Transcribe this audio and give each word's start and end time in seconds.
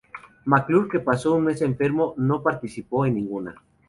McClure, 0.47 0.89
que 0.89 0.99
pasó 0.99 1.35
un 1.35 1.43
mes 1.43 1.61
enfermo, 1.61 2.15
no 2.17 2.41
participó 2.41 3.05
en 3.05 3.13
ninguna. 3.13 3.53